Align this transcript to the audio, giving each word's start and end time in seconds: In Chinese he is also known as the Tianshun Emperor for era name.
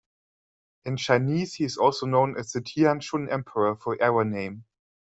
In 0.83 0.97
Chinese 0.97 1.53
he 1.53 1.63
is 1.63 1.77
also 1.77 2.07
known 2.07 2.35
as 2.35 2.51
the 2.53 2.59
Tianshun 2.59 3.31
Emperor 3.31 3.75
for 3.75 4.01
era 4.01 4.25
name. 4.25 4.65